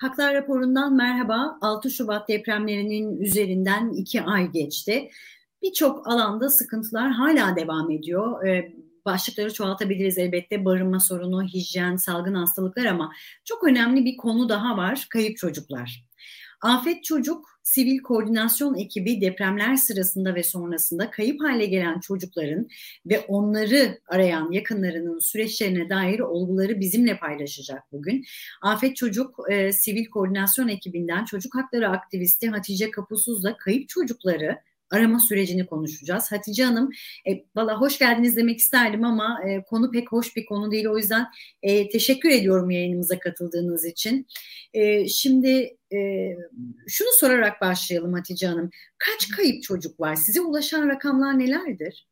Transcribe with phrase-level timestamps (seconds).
[0.00, 1.58] Haklar raporundan merhaba.
[1.60, 5.10] 6 Şubat depremlerinin üzerinden 2 ay geçti.
[5.62, 8.46] Birçok alanda sıkıntılar hala devam ediyor.
[8.46, 8.74] Ee,
[9.04, 10.64] başlıkları çoğaltabiliriz elbette.
[10.64, 13.12] Barınma sorunu, hijyen, salgın hastalıklar ama
[13.44, 15.06] çok önemli bir konu daha var.
[15.10, 16.04] Kayıp çocuklar.
[16.62, 22.68] Afet Çocuk Sivil Koordinasyon Ekibi depremler sırasında ve sonrasında kayıp hale gelen çocukların
[23.06, 28.24] ve onları arayan yakınlarının süreçlerine dair olguları bizimle paylaşacak bugün.
[28.62, 34.58] Afet Çocuk e, Sivil Koordinasyon Ekibinden çocuk hakları aktivisti Hatice Kapusuz'la kayıp çocukları
[34.90, 36.32] arama sürecini konuşacağız.
[36.32, 36.90] Hatice Hanım,
[37.28, 40.86] e, valla hoş geldiniz demek isterdim ama e, konu pek hoş bir konu değil.
[40.86, 41.26] O yüzden
[41.62, 44.26] e, teşekkür ediyorum yayınımıza katıldığınız için.
[44.74, 46.30] E, şimdi e,
[46.88, 48.70] şunu sorarak başlayalım Hatice Hanım.
[48.98, 50.16] Kaç kayıp çocuk var?
[50.16, 52.08] Size ulaşan rakamlar nelerdir?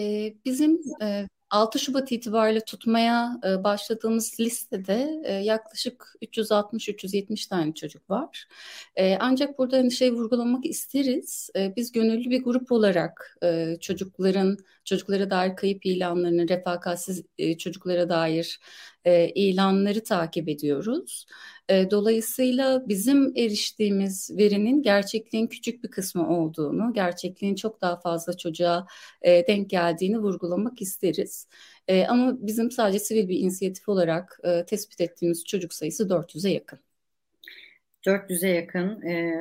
[0.00, 8.10] E, bizim e, 6 Şubat itibariyle tutmaya e, başladığımız listede e, yaklaşık 360-370 tane çocuk
[8.10, 8.48] var.
[8.96, 11.50] E, ancak burada hani şey vurgulamak isteriz.
[11.56, 18.08] E, biz gönüllü bir grup olarak e, çocukların çocuklara dair kayıp ilanlarını, refakatsiz e, çocuklara
[18.08, 18.60] dair
[19.08, 21.26] e, ilanları takip ediyoruz.
[21.68, 28.86] E, dolayısıyla bizim eriştiğimiz verinin gerçekliğin küçük bir kısmı olduğunu, gerçekliğin çok daha fazla çocuğa
[29.22, 31.48] e, denk geldiğini vurgulamak isteriz.
[31.88, 36.78] E, ama bizim sadece sivil bir inisiyatif olarak e, tespit ettiğimiz çocuk sayısı 400'e yakın.
[38.06, 39.02] 400'e yakın.
[39.02, 39.34] Ee,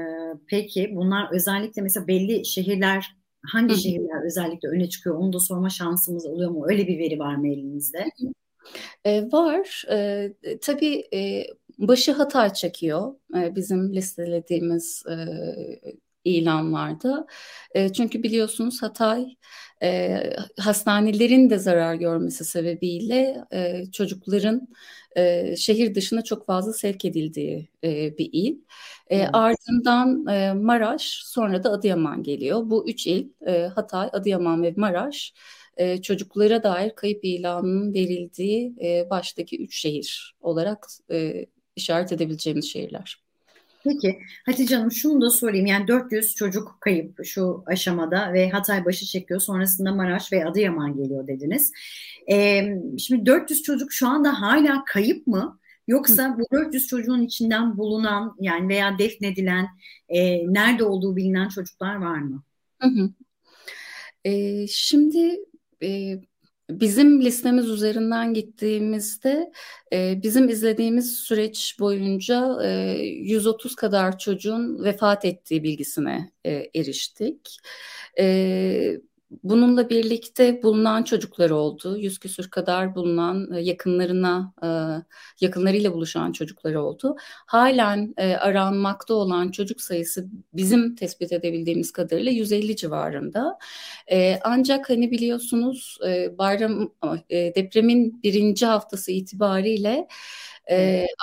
[0.48, 6.26] peki bunlar özellikle mesela belli şehirler hangi şehirler özellikle öne çıkıyor onu da sorma şansımız
[6.26, 6.66] oluyor mu?
[6.70, 8.06] Öyle bir veri var mı elinizde?
[9.08, 9.84] Ee, var.
[9.92, 11.46] Ee, tabii e,
[11.78, 15.16] başı Hatay çekiyor e, bizim listelediğimiz e,
[16.26, 17.28] ilanlarda.
[17.76, 19.26] E, çünkü biliyorsunuz Hatay
[19.84, 20.20] e,
[20.60, 24.68] hastanelerin de zarar görmesi sebebiyle e, çocukların
[25.18, 28.58] e, şehir dışına çok fazla sevk edildiği e, bir il.
[29.10, 32.62] E, ardından e, Maraş sonra da Adıyaman geliyor.
[32.70, 35.34] Bu üç il e, Hatay, Adıyaman ve Maraş
[35.78, 41.46] e, çocuklara dair kayıp ilanının verildiği e, baştaki üç şehir olarak e,
[41.76, 43.28] işaret edebileceğimiz şehirler.
[43.84, 45.66] Peki Hatice Hanım şunu da sorayım.
[45.66, 49.40] Yani 400 çocuk kayıp şu aşamada ve Hatay başı çekiyor.
[49.40, 51.72] Sonrasında Maraş ve Adıyaman geliyor dediniz.
[52.32, 55.60] Ee, şimdi 400 çocuk şu anda hala kayıp mı?
[55.88, 59.68] Yoksa bu 400 çocuğun içinden bulunan yani veya defnedilen
[60.10, 62.44] e, nerede olduğu bilinen çocuklar var mı?
[62.82, 63.10] Hı hı.
[64.26, 65.40] E, şimdi
[66.70, 69.52] Bizim listemiz üzerinden gittiğimizde
[69.94, 72.70] e, bizim izlediğimiz süreç boyunca e,
[73.04, 77.58] 130 kadar çocuğun vefat ettiği bilgisine e, eriştik.
[78.20, 78.98] E,
[79.30, 81.98] Bununla birlikte bulunan çocuklar oldu.
[81.98, 84.68] Yüz küsür kadar bulunan e, yakınlarına, e,
[85.46, 87.16] yakınlarıyla buluşan çocuklar oldu.
[87.46, 93.58] Halen e, aranmakta olan çocuk sayısı bizim tespit edebildiğimiz kadarıyla 150 civarında.
[94.44, 95.98] Ancak hani biliyorsunuz
[96.38, 96.92] bayram
[97.32, 100.08] depremin birinci haftası itibariyle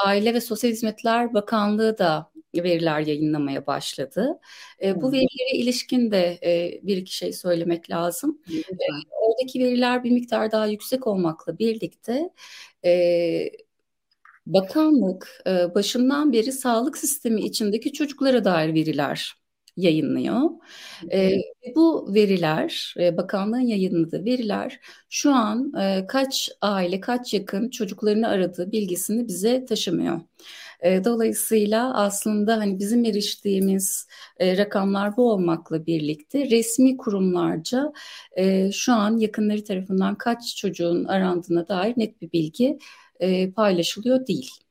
[0.05, 4.41] Aile ve Sosyal Hizmetler Bakanlığı da veriler yayınlamaya başladı.
[4.83, 8.43] E, bu verilere ilişkin de e, bir iki şey söylemek lazım.
[8.51, 8.85] E,
[9.21, 12.31] oradaki veriler bir miktar daha yüksek olmakla birlikte
[12.85, 13.51] e,
[14.47, 19.35] bakanlık e, başından beri sağlık sistemi içindeki çocuklara dair veriler
[19.77, 20.41] yayınlıyor.
[21.13, 21.33] E,
[21.77, 24.81] bu veriler, e, bakanlığın yayınladığı veriler
[25.11, 30.21] şu an e, kaç aile, kaç yakın çocuklarını aradığı bilgisini bize taşımıyor.
[30.81, 34.07] E, dolayısıyla aslında hani bizim eriştiğimiz
[34.39, 37.93] e, rakamlar bu olmakla birlikte resmi kurumlarca
[38.37, 42.79] e, şu an yakınları tarafından kaç çocuğun arandığına dair net bir bilgi
[43.21, 44.64] e, paylaşılıyor değil.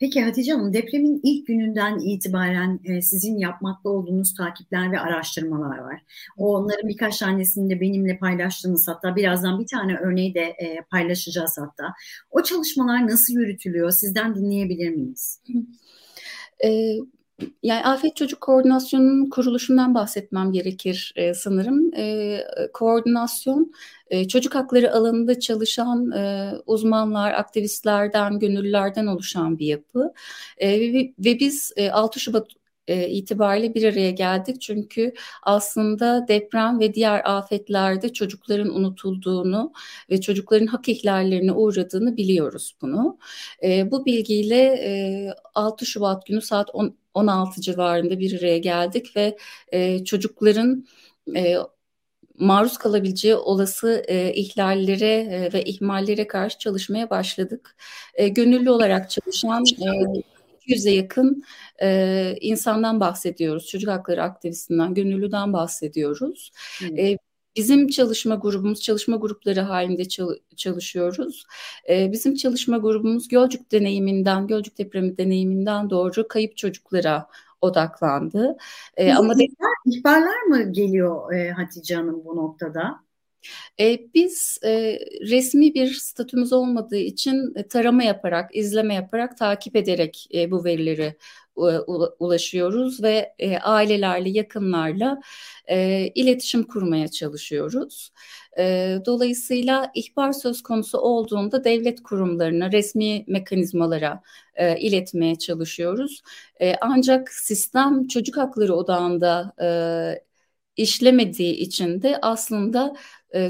[0.00, 6.02] Peki Hatice Hanım depremin ilk gününden itibaren e, sizin yapmakta olduğunuz takipler ve araştırmalar var.
[6.36, 11.94] Onların birkaç tanesini de benimle paylaştınız hatta birazdan bir tane örneği de e, paylaşacağız hatta.
[12.30, 15.42] O çalışmalar nasıl yürütülüyor sizden dinleyebilir miyiz?
[16.64, 16.98] E,
[17.62, 21.94] yani Afet Çocuk Koordinasyonu'nun kuruluşundan bahsetmem gerekir e, sanırım.
[21.96, 22.38] E,
[22.72, 23.72] koordinasyon
[24.10, 30.12] e, çocuk hakları alanında çalışan e, uzmanlar, aktivistlerden, gönüllülerden oluşan bir yapı.
[30.58, 32.46] E, ve, ve biz e, 6 Şubat
[32.88, 34.60] e, itibariyle bir araya geldik.
[34.60, 39.72] Çünkü aslında deprem ve diğer afetlerde çocukların unutulduğunu
[40.10, 43.18] ve çocukların hak ihlallerine uğradığını biliyoruz bunu.
[43.62, 49.36] E, bu bilgiyle e, 6 Şubat günü saat 10, 16 civarında bir araya geldik ve
[49.72, 50.86] e, çocukların
[51.36, 51.56] e,
[52.38, 57.76] maruz kalabileceği olası e, ihlallere e, ve ihmallere karşı çalışmaya başladık.
[58.14, 59.88] E, gönüllü olarak çalışan e,
[60.68, 61.42] 200'e yakın
[61.82, 63.66] e, insandan bahsediyoruz.
[63.66, 66.52] Çocuk hakları aktivistinden, gönüllüden bahsediyoruz.
[66.98, 67.16] E,
[67.56, 70.04] Bizim çalışma grubumuz, çalışma grupları halinde
[70.56, 71.44] çalışıyoruz.
[71.88, 77.26] Ee, bizim çalışma grubumuz Gölcük deneyiminden, Gölcük depremi deneyiminden doğru kayıp çocuklara
[77.60, 78.56] odaklandı.
[78.96, 79.46] Ee, ama de...
[79.86, 83.08] ihbarlar mı geliyor e, Hatice Hanım bu noktada?
[83.80, 90.28] E, biz e, resmi bir statümüz olmadığı için e, tarama yaparak, izleme yaparak, takip ederek
[90.34, 91.16] e, bu verileri
[92.18, 95.20] ulaşıyoruz ve e, ailelerle, yakınlarla
[95.66, 98.12] e, iletişim kurmaya çalışıyoruz.
[98.58, 104.22] E, dolayısıyla ihbar söz konusu olduğunda devlet kurumlarına, resmi mekanizmalara
[104.78, 106.22] iletmeye çalışıyoruz.
[106.80, 109.54] Ancak sistem çocuk hakları odağında
[110.76, 112.96] işlemediği için de aslında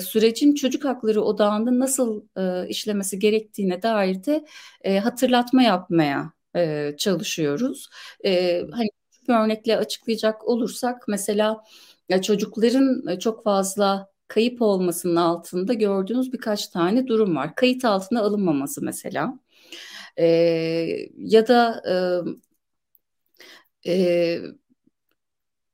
[0.00, 2.22] sürecin çocuk hakları odağında nasıl
[2.68, 4.44] işlemesi gerektiğine dair de
[5.00, 7.88] hatırlatma yapmaya e, çalışıyoruz.
[8.24, 8.88] E, hani
[9.28, 11.64] bir örnekle açıklayacak olursak mesela
[12.08, 17.54] ya çocukların e, çok fazla kayıp olmasının altında gördüğünüz birkaç tane durum var.
[17.54, 19.38] Kayıt altına alınmaması mesela.
[20.18, 20.26] E,
[21.16, 21.82] ya da
[23.86, 24.40] e, e,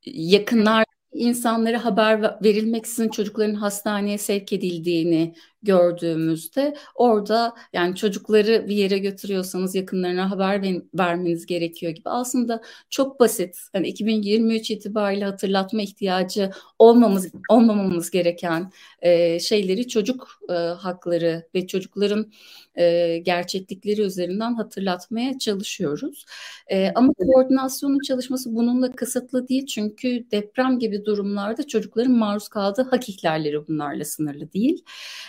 [0.06, 5.34] yakınlar insanlara haber verilmeksizin çocukların hastaneye sevk edildiğini
[5.64, 10.62] gördüğümüzde orada yani çocukları bir yere götürüyorsanız yakınlarına haber
[10.94, 18.72] vermeniz gerekiyor gibi aslında çok basit hani 2023 itibariyle hatırlatma ihtiyacı olmamız olmamamız gereken
[19.02, 22.32] e, şeyleri çocuk e, hakları ve çocukların
[22.76, 26.24] e, gerçeklikleri üzerinden hatırlatmaya çalışıyoruz.
[26.66, 33.08] E, ama koordinasyonun çalışması bununla kısıtlı değil çünkü deprem gibi durumlarda çocukların maruz kaldığı hak
[33.08, 34.84] ihlalleri bunlarla sınırlı değil.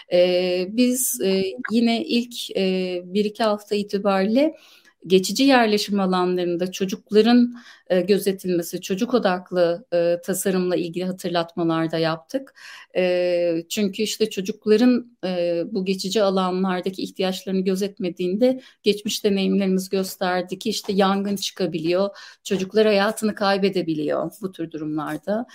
[0.10, 0.25] E,
[0.70, 4.56] biz e, yine ilk e, bir iki hafta itibariyle
[5.08, 7.56] geçici yerleşim alanlarında çocukların
[7.88, 12.54] e, gözetilmesi, çocuk odaklı e, tasarımla ilgili hatırlatmalar da yaptık.
[12.96, 20.94] E, çünkü işte çocukların e, bu geçici alanlardaki ihtiyaçlarını gözetmediğinde geçmiş deneyimlerimiz gösterdi ki işte
[20.94, 22.10] yangın çıkabiliyor,
[22.44, 25.46] çocuklar hayatını kaybedebiliyor bu tür durumlarda.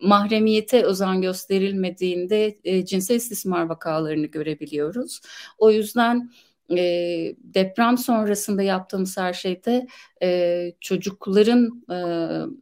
[0.00, 5.20] Mahremiyete özen gösterilmediğinde e, cinsel istismar vakalarını görebiliyoruz.
[5.58, 6.30] O yüzden
[6.76, 9.86] e, deprem sonrasında yaptığımız her şeyde
[10.22, 11.98] e, çocukların e,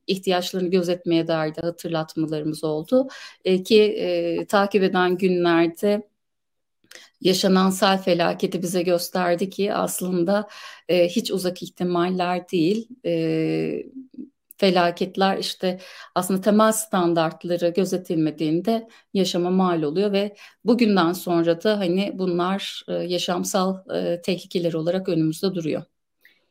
[0.06, 3.08] ihtiyaçlarını gözetmeye dair de hatırlatmalarımız oldu.
[3.44, 6.08] E, ki e, takip eden günlerde
[7.20, 10.48] yaşanan sel felaketi bize gösterdi ki aslında
[10.88, 12.88] e, hiç uzak ihtimaller değil.
[13.04, 13.12] E,
[14.58, 15.78] felaketler işte
[16.14, 23.96] aslında temel standartları gözetilmediğinde yaşama mal oluyor ve bugünden sonra da hani bunlar e, yaşamsal
[23.96, 25.82] e, tehlikeler olarak önümüzde duruyor.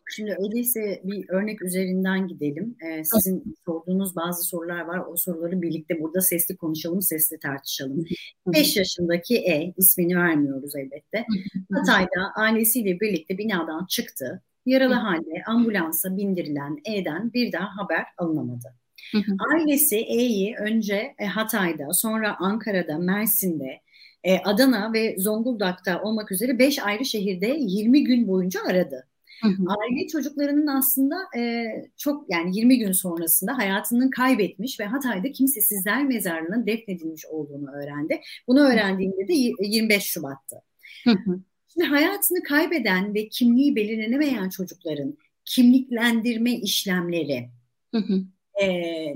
[0.10, 2.76] Şimdi öyleyse bir örnek üzerinden gidelim.
[2.86, 5.00] Ee, sizin sorduğunuz bazı sorular var.
[5.12, 8.06] O soruları birlikte burada sesli konuşalım, sesli tartışalım.
[8.48, 11.26] 5 yaşındaki E, ismini vermiyoruz elbette.
[11.74, 14.44] Hatay'da ailesiyle birlikte binadan çıktı.
[14.68, 18.74] Yaralı halde ambulansa bindirilen E'den bir daha haber alınamadı.
[19.12, 19.36] Hı hı.
[19.54, 23.82] Ailesi E'yi önce e, Hatay'da, sonra Ankara'da, Mersin'de,
[24.24, 29.08] e, Adana ve Zonguldak'ta olmak üzere 5 ayrı şehirde 20 gün boyunca aradı.
[29.42, 29.64] Hı hı.
[29.68, 31.66] Aile çocuklarının aslında e,
[31.98, 38.22] çok yani 20 gün sonrasında hayatını kaybetmiş ve Hatay'da kimsesizler mezarlığına defnedilmiş olduğunu öğrendi.
[38.48, 40.56] Bunu öğrendiğinde de 25 Şubat'tı.
[41.04, 41.40] Hı hı.
[41.78, 47.50] Şimdi hayatını kaybeden ve kimliği belirlenemeyen çocukların kimliklendirme işlemleri
[47.96, 48.22] hı hı.
[48.62, 48.68] E,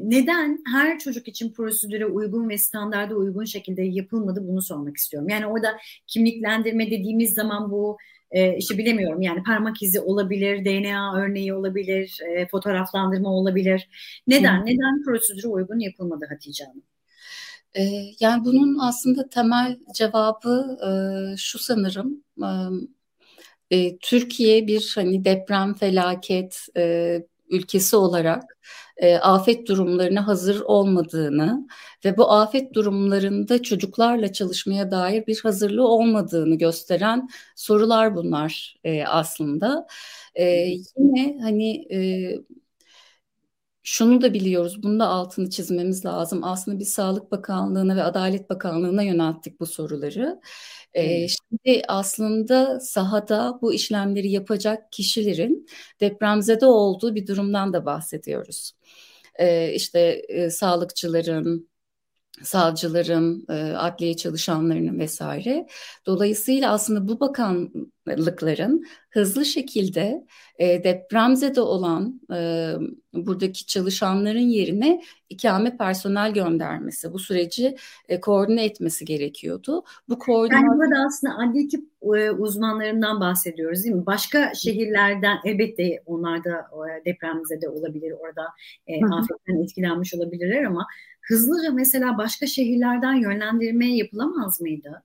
[0.09, 5.29] neden her çocuk için prosedüre uygun ve standarda uygun şekilde yapılmadı bunu sormak istiyorum.
[5.29, 5.77] Yani orada
[6.07, 7.97] kimliklendirme dediğimiz zaman bu
[8.31, 13.89] e, işte bilemiyorum yani parmak izi olabilir, DNA örneği olabilir, e, fotoğraflandırma olabilir.
[14.27, 14.61] Neden?
[14.61, 14.65] Hı.
[14.65, 16.83] Neden prosedüre uygun yapılmadı Hatice Hanım?
[18.19, 20.77] Yani bunun aslında temel cevabı
[21.37, 22.23] şu sanırım.
[24.01, 26.65] Türkiye bir hani deprem felaket
[27.49, 28.43] ülkesi olarak
[29.21, 31.67] afet durumlarına hazır olmadığını
[32.05, 38.75] ve bu afet durumlarında çocuklarla çalışmaya dair bir hazırlığı olmadığını gösteren sorular bunlar
[39.07, 39.87] aslında.
[40.97, 41.87] yine hani
[43.83, 46.43] şunu da biliyoruz, bunu da altını çizmemiz lazım.
[46.43, 50.41] Aslında bir Sağlık Bakanlığı'na ve Adalet Bakanlığı'na yönelttik bu soruları.
[50.93, 55.67] Ee, şimdi aslında sahada bu işlemleri yapacak kişilerin
[56.01, 58.73] depremzede olduğu bir durumdan da bahsediyoruz.
[59.39, 61.70] Ee, işte e, sağlıkçıların,
[62.41, 65.67] savcıların, e, adliye çalışanlarının vesaire.
[66.05, 70.25] Dolayısıyla aslında bu bakanlıkların hızlı şekilde
[70.59, 72.73] e, depremzede olan e,
[73.13, 77.75] buradaki çalışanların yerine ikame personel göndermesi, bu süreci
[78.21, 79.83] koordine etmesi gerekiyordu.
[80.09, 80.67] Bu koordinasyon...
[80.67, 81.91] Yani burada aslında adli tıp
[82.39, 84.05] uzmanlarından bahsediyoruz değil mi?
[84.05, 86.67] Başka şehirlerden elbette onlar da
[87.05, 88.43] depremzede olabilir, orada
[89.15, 90.87] afetten etkilenmiş olabilirler ama
[91.31, 95.03] hızlıca mesela başka şehirlerden yönlendirme yapılamaz mıydı?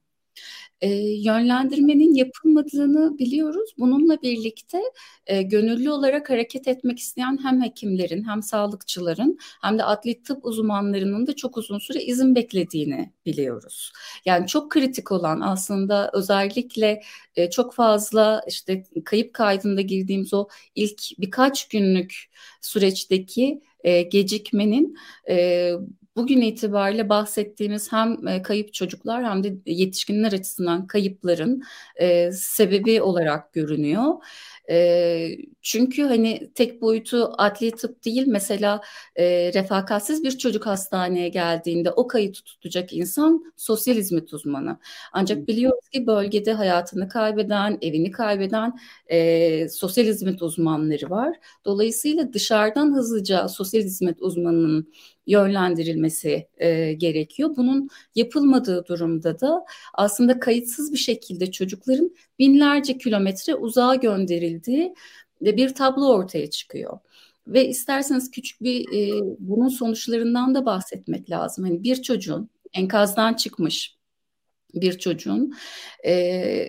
[0.80, 0.88] e,
[1.22, 3.70] yönlendirmenin yapılmadığını biliyoruz.
[3.78, 4.82] Bununla birlikte
[5.26, 11.26] e, gönüllü olarak hareket etmek isteyen hem hekimlerin hem sağlıkçıların hem de adli tıp uzmanlarının
[11.26, 13.92] da çok uzun süre izin beklediğini biliyoruz.
[14.24, 17.02] Yani çok kritik olan aslında özellikle
[17.36, 22.30] e, çok fazla işte kayıp kaydında girdiğimiz o ilk birkaç günlük
[22.60, 24.96] süreçteki e, gecikmenin
[25.28, 25.72] e,
[26.16, 31.62] bugün itibariyle bahsettiğimiz hem e, kayıp çocuklar hem de yetişkinler açısından kayıpların
[31.96, 34.14] e, sebebi olarak görünüyor.
[34.70, 35.28] E,
[35.62, 38.80] çünkü hani tek boyutu adli tıp değil mesela
[39.16, 44.78] e, refakatsiz bir çocuk hastaneye geldiğinde o kayıtı tutacak insan sosyal hizmet uzmanı.
[45.12, 51.36] Ancak biliyoruz ki bölgede hayatını kaybeden, evini kaybeden e, sosyal hizmet uzmanları var.
[51.64, 54.92] Dolayısıyla dışarıdan hızlıca sosyal hizmet uzmanının
[55.26, 57.50] yönlendirilmesi e, gerekiyor.
[57.56, 63.94] Bunun yapılmadığı durumda da aslında kayıtsız bir şekilde çocukların binlerce kilometre uzağa
[64.56, 64.94] gönderildiği
[65.42, 66.98] ve bir tablo ortaya çıkıyor.
[67.46, 71.64] Ve isterseniz küçük bir e, bunun sonuçlarından da bahsetmek lazım.
[71.64, 73.96] Hani bir çocuğun enkazdan çıkmış
[74.74, 75.54] bir çocuğun
[76.06, 76.68] e,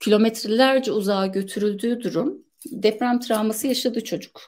[0.00, 4.40] kilometrelerce uzağa götürüldüğü durum deprem travması yaşadı çocuk.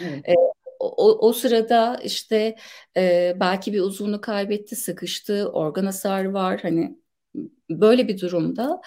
[0.00, 0.28] Evet.
[0.28, 0.34] E,
[0.80, 2.56] o, o sırada işte
[2.96, 6.60] e, belki bir uzvunu kaybetti, sıkıştı, organ hasarı var.
[6.62, 6.96] Hani
[7.70, 8.80] böyle bir durumda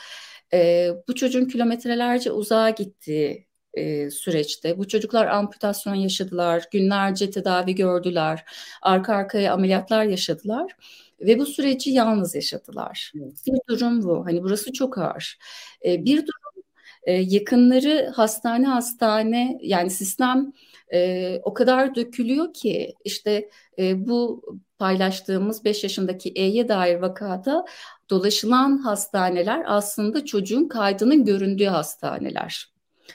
[0.53, 8.45] e, bu çocuğun kilometrelerce uzağa gittiği e, süreçte bu çocuklar amputasyon yaşadılar, günlerce tedavi gördüler,
[8.81, 10.75] arka arkaya ameliyatlar yaşadılar
[11.21, 13.11] ve bu süreci yalnız yaşadılar.
[13.17, 13.33] Evet.
[13.47, 14.25] Bir durum bu.
[14.25, 15.37] Hani burası çok ağır.
[15.85, 16.63] E, bir durum
[17.03, 20.53] e, yakınları hastane hastane yani sistem
[20.93, 23.49] e, o kadar dökülüyor ki işte
[23.79, 24.43] e, bu
[24.79, 27.65] paylaştığımız 5 yaşındaki E'ye dair vakada
[28.09, 32.73] dolaşılan hastaneler aslında çocuğun kaydının göründüğü hastaneler.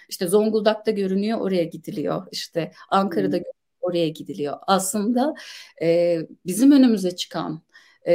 [0.09, 2.27] İşte Zonguldak'ta görünüyor oraya gidiliyor.
[2.33, 3.45] İşte Ankara'da hmm.
[3.81, 4.57] oraya gidiliyor.
[4.67, 5.35] Aslında
[5.83, 7.63] e, bizim önümüze çıkan
[8.07, 8.15] e,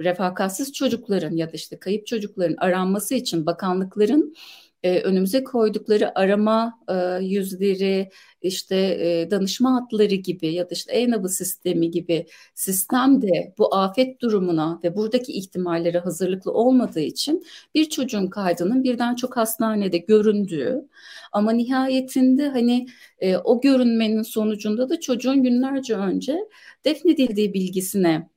[0.00, 4.34] refakatsiz çocukların ya da işte kayıp çocukların aranması için bakanlıkların
[4.82, 8.10] e, önümüze koydukları arama e, yüzleri,
[8.42, 14.20] işte e, danışma hatları gibi ya da işte e-nabı sistemi gibi sistem de bu afet
[14.20, 17.44] durumuna ve buradaki ihtimallere hazırlıklı olmadığı için
[17.74, 20.88] bir çocuğun kaydının birden çok hastanede göründüğü
[21.32, 22.86] ama nihayetinde hani
[23.18, 26.38] e, o görünmenin sonucunda da çocuğun günlerce önce
[26.84, 28.30] defnedildiği bilgisine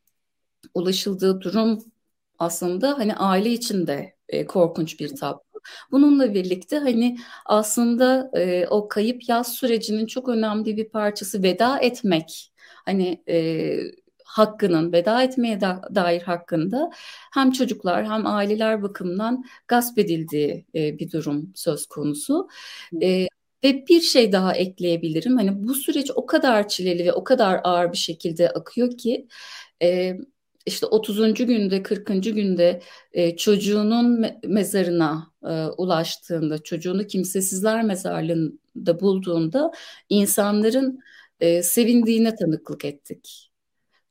[0.73, 1.79] ulaşıldığı durum
[2.39, 5.52] aslında hani aile içinde e, korkunç bir tablo.
[5.91, 12.53] Bununla birlikte hani aslında e, o kayıp yaz sürecinin çok önemli bir parçası veda etmek.
[12.85, 13.77] Hani e,
[14.25, 16.91] hakkının veda etmeye da, dair hakkında
[17.33, 22.47] hem çocuklar hem aileler bakımından gasp edildiği e, bir durum söz konusu.
[23.01, 23.27] E,
[23.63, 25.37] ve bir şey daha ekleyebilirim.
[25.37, 29.27] Hani bu süreç o kadar çileli ve o kadar ağır bir şekilde akıyor ki
[29.81, 30.17] e,
[30.65, 31.45] işte 30.
[31.45, 32.23] günde 40.
[32.23, 39.71] günde e, çocuğunun me mezarına e, ulaştığında çocuğunu kimsesizler mezarlığında bulduğunda
[40.09, 40.99] insanların
[41.39, 43.51] e, sevindiğine tanıklık ettik.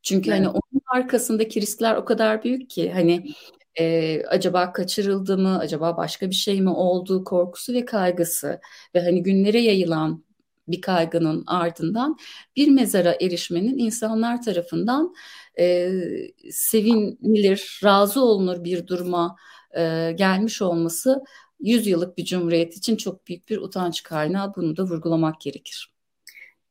[0.03, 0.49] Çünkü hani evet.
[0.49, 3.35] hani onun arkasındaki riskler o kadar büyük ki hani
[3.81, 8.61] e, acaba kaçırıldı mı acaba başka bir şey mi olduğu korkusu ve kaygısı
[8.95, 10.25] ve hani günlere yayılan
[10.69, 12.17] bir kaygının ardından
[12.57, 15.15] bir mezara erişmenin insanlar tarafından
[15.59, 15.91] e,
[16.51, 19.37] sevinilir, razı olunur bir duruma
[19.77, 21.23] e, gelmiş olması
[21.61, 24.55] 100 yıllık bir cumhuriyet için çok büyük bir utanç kaynağı.
[24.57, 25.93] Bunu da vurgulamak gerekir.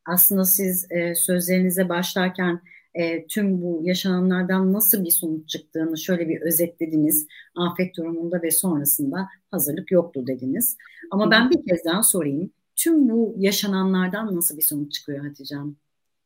[0.06, 2.62] Aslında siz e, sözlerinize başlarken
[2.94, 7.28] e, tüm bu yaşananlardan nasıl bir sonuç çıktığını şöyle bir özetlediniz.
[7.56, 10.78] Afet durumunda ve sonrasında hazırlık yoktu dediniz.
[11.12, 12.52] Ama ben bir kez daha sorayım.
[12.76, 15.78] Tüm bu yaşananlardan nasıl bir sonuç çıkıyor Hatice Hanım?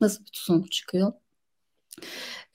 [0.02, 1.14] Nasıl bir sonuç çıkıyor?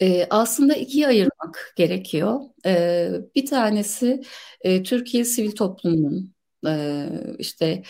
[0.02, 2.40] E, aslında ikiye ayırmak gerekiyor.
[2.66, 4.22] E, bir tanesi
[4.60, 6.34] e, Türkiye sivil toplumunun
[6.66, 7.06] e,
[7.38, 7.82] işte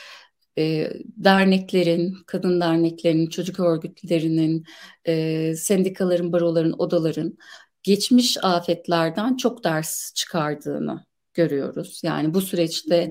[0.59, 4.65] e, derneklerin, kadın derneklerinin, çocuk örgütlerinin,
[5.05, 7.39] e, sendikaların, baroların, odaların
[7.83, 11.05] geçmiş afetlerden çok ders çıkardığını
[11.35, 12.01] görüyoruz.
[12.05, 13.11] Yani bu süreçte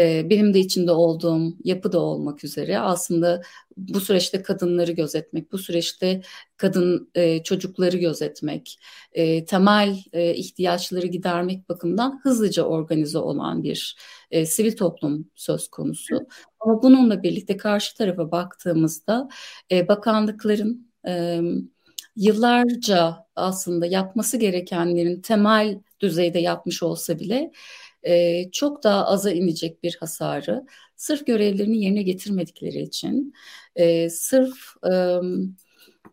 [0.00, 3.42] e, benim de içinde olduğum yapıda olmak üzere aslında
[3.76, 6.22] bu süreçte kadınları gözetmek, bu süreçte
[6.56, 8.78] kadın e, çocukları gözetmek,
[9.12, 13.96] e, temel e, ihtiyaçları gidermek bakımından hızlıca organize olan bir
[14.30, 16.26] e, sivil toplum söz konusu.
[16.60, 19.28] Ama bununla birlikte karşı tarafa baktığımızda
[19.72, 21.40] e, bakanlıkların e,
[22.16, 27.52] yıllarca aslında yapması gerekenlerin temel düzeyde yapmış olsa bile
[28.02, 30.66] e, çok daha aza inecek bir hasarı
[30.96, 33.34] sırf görevlerini yerine getirmedikleri için
[33.76, 34.56] e, sırf
[34.92, 35.20] e,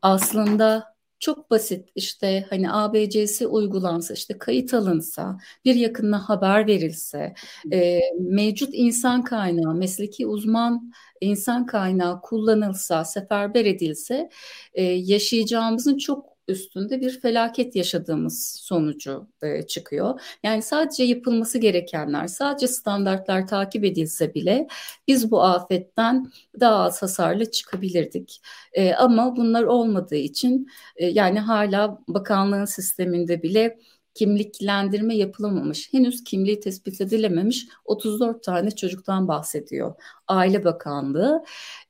[0.02, 0.91] aslında
[1.22, 7.34] çok basit işte hani ABC'si uygulansa işte kayıt alınsa bir yakınına haber verilse
[7.74, 14.30] e, mevcut insan kaynağı mesleki uzman insan kaynağı kullanılsa seferber edilse
[14.74, 20.22] e, yaşayacağımızın çok üstünde bir felaket yaşadığımız sonucu e, çıkıyor.
[20.44, 24.68] Yani sadece yapılması gerekenler, sadece standartlar takip edilse bile
[25.08, 28.42] biz bu afetten daha az hasarlı çıkabilirdik.
[28.74, 33.78] E, ama bunlar olmadığı için e, yani hala bakanlığın sisteminde bile
[34.14, 39.96] kimliklendirme yapılamamış, henüz kimliği tespit edilememiş 34 tane çocuktan bahsediyor
[40.28, 41.44] Aile Bakanlığı.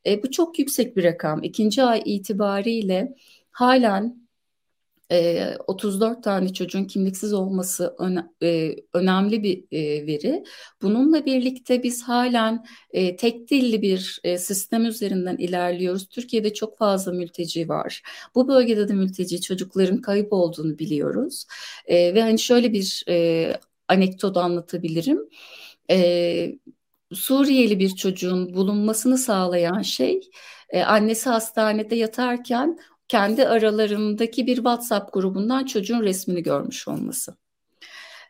[0.06, 1.44] E, bu çok yüksek bir rakam.
[1.44, 3.16] İkinci ay itibariyle
[3.52, 4.22] halen
[5.68, 7.96] 34 ee, tane çocuğun kimliksiz olması
[8.44, 9.64] e, önemli bir
[10.08, 10.44] veri.
[10.82, 16.10] Bununla birlikte biz halen tek dilli bir sistem üzerinden ilerliyoruz.
[16.10, 18.02] Türkiye'de çok fazla mülteci var.
[18.36, 21.46] Bu bölgede de mülteci çocukların kayıp olduğunu biliyoruz.
[21.90, 23.06] Ve hani şöyle bir
[23.88, 25.20] anekdot anlatabilirim.
[27.14, 30.22] Suriyeli bir çocuğun bulunmasını sağlayan şey
[30.86, 32.78] annesi hastanede yatarken
[33.12, 37.36] kendi aralarındaki bir WhatsApp grubundan çocuğun resmini görmüş olması.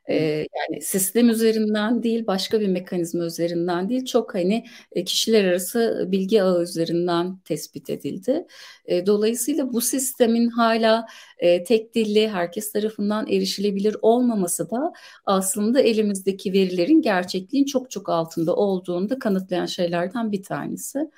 [0.09, 6.07] Ee, yani sistem üzerinden değil başka bir mekanizma üzerinden değil çok hani e, kişiler arası
[6.07, 8.47] bilgi ağı üzerinden tespit edildi.
[8.85, 11.05] E, dolayısıyla bu sistemin hala
[11.37, 14.93] e, tek dilli herkes tarafından erişilebilir olmaması da
[15.25, 21.09] aslında elimizdeki verilerin gerçekliğin çok çok altında olduğunu da kanıtlayan şeylerden bir tanesi.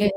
[0.00, 0.10] E,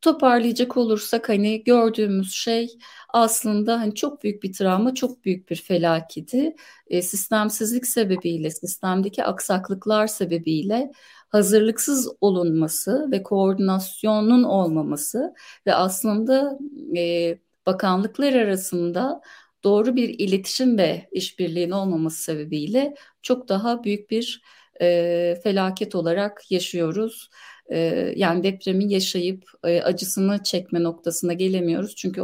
[0.00, 2.68] toparlayacak olursak hani gördüğümüz şey
[3.08, 6.56] aslında hani çok büyük bir travma, çok büyük bir felaketi.
[6.86, 10.92] E, sistemsizlik sebebiyle, sistemdeki aksaklıklar sebebiyle
[11.28, 15.34] hazırlıksız olunması ve koordinasyonun olmaması
[15.66, 16.58] ve aslında
[16.96, 19.20] e, bakanlıklar arasında
[19.64, 24.42] doğru bir iletişim ve işbirliğinin olmaması sebebiyle çok daha büyük bir
[24.80, 27.30] e, felaket olarak yaşıyoruz.
[27.70, 27.78] E,
[28.16, 31.94] yani depremi yaşayıp e, acısını çekme noktasına gelemiyoruz.
[31.96, 32.22] Çünkü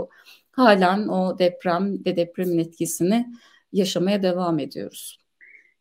[0.52, 3.26] halen o deprem ve depremin etkisini
[3.72, 5.18] yaşamaya devam ediyoruz.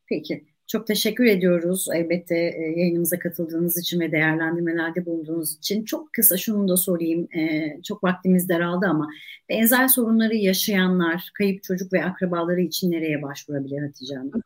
[0.06, 0.46] Peki.
[0.68, 5.86] Çok teşekkür ediyoruz elbette e, yayınımıza katıldığınız için ve değerlendirmelerde bulunduğunuz için.
[5.86, 9.10] Çok kısa şunu da sorayım, e, çok vaktimiz daraldı ama
[9.50, 14.42] benzer sorunları yaşayanlar, kayıp çocuk ve akrabaları için nereye başvurabilir Hatice Hanım?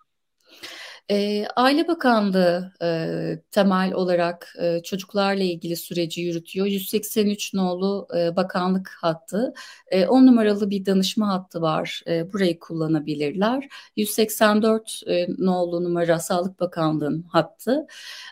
[1.12, 6.66] E, Aile Bakanlığı e, temel olarak e, çocuklarla ilgili süreci yürütüyor.
[6.68, 9.54] 183 nolu e, bakanlık hattı,
[9.88, 12.02] e, 10 numaralı bir danışma hattı var.
[12.08, 13.68] E, burayı kullanabilirler.
[13.96, 17.88] 184 e, nolu numara Sağlık Bakanlığı'nın hattı.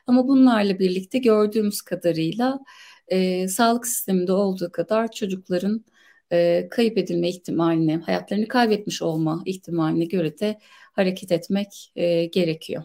[0.07, 2.59] Ama bunlarla birlikte gördüğümüz kadarıyla
[3.07, 5.85] e, sağlık sisteminde olduğu kadar çocukların
[6.31, 10.59] e, kayıp edilme ihtimaline, hayatlarını kaybetmiş olma ihtimaline göre de
[10.93, 12.83] hareket etmek e, gerekiyor.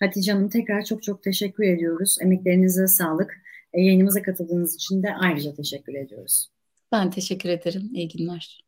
[0.00, 2.16] Hatice Hanım tekrar çok çok teşekkür ediyoruz.
[2.22, 3.34] Emeklerinize sağlık.
[3.72, 6.48] E, yayınımıza katıldığınız için de ayrıca teşekkür ediyoruz.
[6.92, 7.90] Ben teşekkür ederim.
[7.94, 8.64] İyi günler.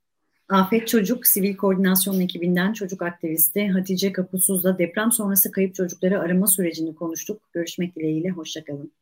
[0.48, 6.94] Afet Çocuk Sivil Koordinasyon ekibinden çocuk aktivisti Hatice Kapusuz'la deprem sonrası kayıp çocukları arama sürecini
[6.94, 7.42] konuştuk.
[7.52, 8.92] Görüşmek dileğiyle, hoşçakalın.